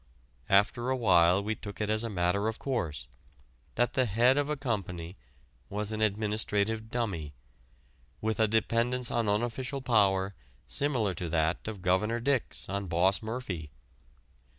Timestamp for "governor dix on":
11.83-12.87